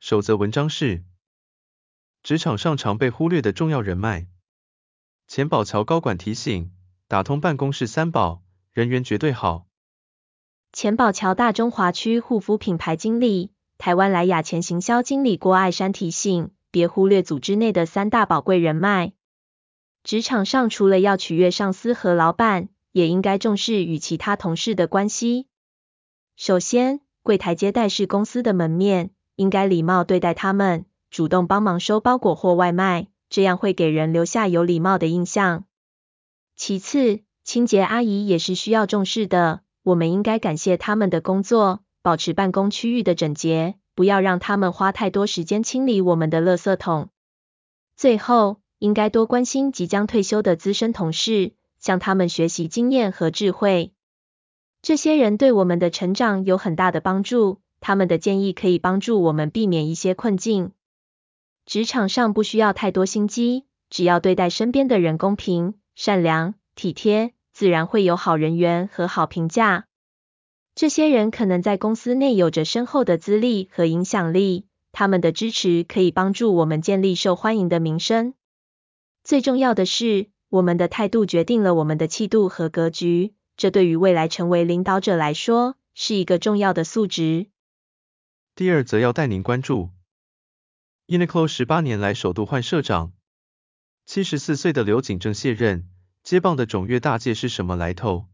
[0.00, 1.02] 守则文章是：
[2.22, 4.28] 职场上常被忽略的重要人脉。
[5.26, 6.72] 钱宝桥高管提醒，
[7.08, 9.66] 打通办公室三宝，人缘绝对好。
[10.72, 19.12] 钱宝桥大中华区护肤品牌经理、台湾莱雅前行销经理郭爱珊提醒，别忽略组织内的三大宝贵人脉。
[20.04, 25.48] 职场上除了要取悦上司和老板，也应该重视与其他同事的关系。
[26.36, 29.10] 首先，柜台接待是公司的门面。
[29.38, 35.64] 应该礼貌对待他们，主动帮忙收包裹或外卖，这样会给人留下有礼貌的印象。
[36.56, 47.10] 其次，清洁阿姨也是需要重视的，我们应该感谢他们的工作，保持办公区域的整洁，不要让他们花太多时间清理我们的垃圾桶。
[47.94, 53.92] 最后，应该多关心即将退休的资深同事，向他们学习经验和智慧。
[54.82, 57.60] 这些人对我们的成长有很大的帮助。
[57.88, 60.72] 他们的建议可以帮助我们避免一些困境。
[61.64, 69.86] 职场上不需要太多心机，只要对待身边的人公平、善良、体贴，自然会有好人缘和好评价。
[70.74, 78.34] 这些人可能在公司内有着深厚的资历和影响力，他们的支持可以帮助我们建立受欢迎的名声。
[79.24, 87.46] 最重要的是，我们的态度决定了我们的气度和格局，这对于未来成为领导者来说，是一个重要的素质。
[88.58, 89.90] 第二则要带您关注
[91.06, 93.12] ，Uniqlo 十八年来首度换社长，
[94.04, 95.88] 七十四岁的刘景正卸任，
[96.24, 98.24] 接棒的种越大介是什么来头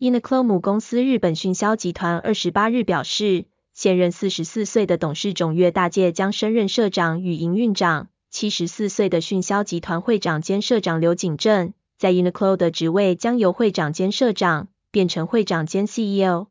[0.00, 16.48] ？Uniqlo 母公司日本迅销集团二十八日表示，现任四十四岁的董事种越大介将升任社长与营运长，七十四岁的迅销集团会长兼社长刘景正，在 Uniqlo 的职位将由会长兼社长变成会长兼 CEO。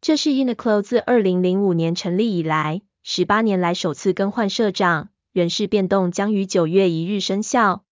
[0.00, 7.82] 这是 Uniqlo 自二零零五年成立以来，十八年来首次更换社长，人事变动将于九月一日生效。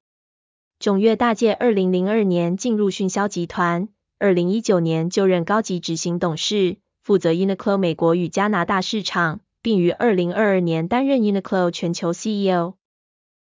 [0.79, 3.89] 种越大介二零零二年进入迅销集团，
[4.21, 12.75] 二零一九年就任高级执行董事，负责 Uniqlo 美国与加拿大市场，并于二零二二年担任 Uniqlo 全球 CEO。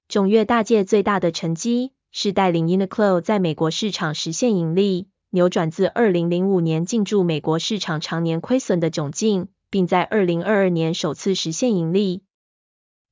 [0.09, 5.07] 种越大介最大的成绩是带领 Uniqlo 在美国市场实现盈利。
[5.33, 12.23] 扭转自二零零五年进驻美国市场常年亏损的窘境，并在二零二二年首次实现盈利。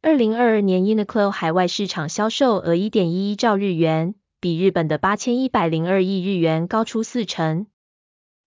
[0.02, 7.66] 二零二二年 Uniqlo 海外市场销售额一点一一兆日元，比日本的八千一百零二亿日元高出四成。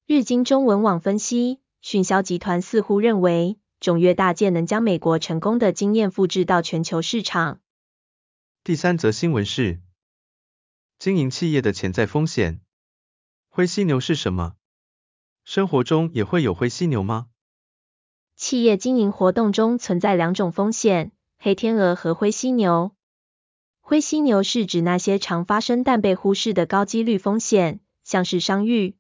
[0.08, 7.60] 日经中文网分析，迅销集团似乎认为，种越大介能将美国成功的经验复制到全球市场。
[8.64, 9.82] 第三则新闻是，
[11.00, 12.61] 经营企业的潜在风险。
[13.54, 14.54] 灰犀牛是什么？
[15.44, 17.28] 生活中也会有灰犀牛吗？
[18.38, 22.96] 企业经营活动中存在两种风险：黑天鹅和灰犀牛。
[23.82, 28.96] 灰犀牛是指那些常发生但被忽视的高几率风险，像是商誉。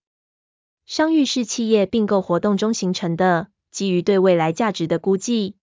[0.86, 5.56] 商誉是企业并购活动中形成的，基于对未来价值的估计。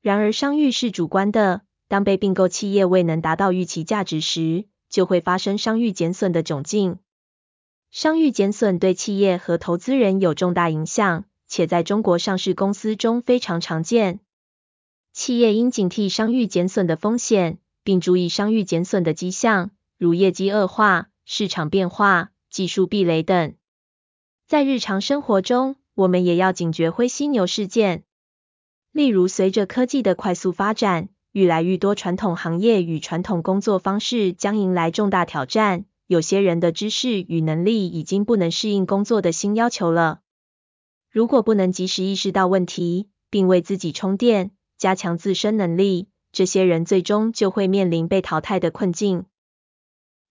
[0.00, 7.00] 然而，商誉是主观的，当被并购企业未能达到预期价值时，就会发生商誉减损的窘境。
[7.90, 14.20] 商誉减损对企业和投资人有重大影响，且在中国上市公司中非常常见。
[15.12, 23.54] 企业应警惕商誉减损的风险，并注意商誉减损的迹象，如业绩恶化、市场变化、技术壁垒等。
[24.46, 28.04] 在日常生活中，我们也要警觉灰犀牛事件。
[28.92, 35.86] 例如，随着科技的快速发展，愈来愈多传统行业与传统工作方式将迎来重大挑战。
[36.06, 40.20] 有些人的知识与能力已经不能适应工作的新要求了。
[41.10, 49.26] 如果不能及时意识到问题，并为自己充电，加强自身能力，这些人最终就会面临被淘汰的困境。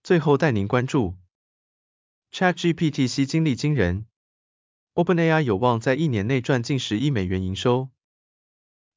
[0.02, 1.14] 最后带您关注
[2.32, 4.06] ，ChatGPT 吸金力惊人
[4.94, 7.90] ，OpenAI 有望在一年内赚近十亿美元营收。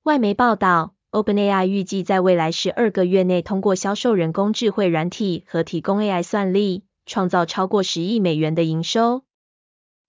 [0.03, 0.95] 外媒报道。
[1.11, 9.23] OpenAI 预计在未来十二个月内，通过销售人工智慧软体和提供 AI 算力，创造超过十亿美元的营收。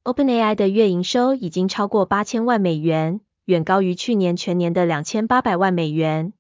[0.05, 6.35] OpenAI 的月营收已经超过八千万美元，远高于去年全年的两千八百万美元。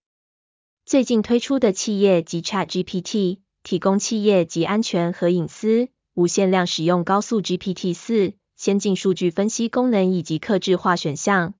[0.85, 11.55] 最近推出的企业级 ChatGPT 提供企业级安全和隐私、无限量使用高速 GPT-4、先进数据分析功能以及客制化选项。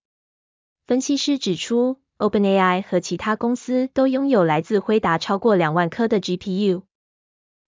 [0.87, 6.83] 分析师指出，OpenAI 和其他公司都拥有来自辉达超过两万颗的 GPU。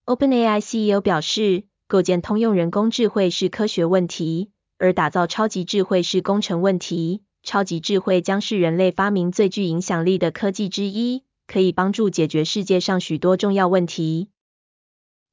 [0.04, 7.22] OpenAI CEO 表示，构建通用人工智慧是科学问题，而打造超级智慧是工程问题。
[7.42, 14.28] 超级智慧将是人类发明最具影响力的科技之一，可以帮助解决世界上许多重要问题。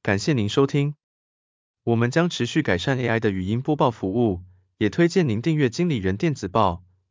[0.02, 0.94] 感谢您收听。
[1.84, 4.40] 我们将持续改善 AI 的语音播报服务，
[4.78, 6.82] 也推荐您订阅经理人电子报，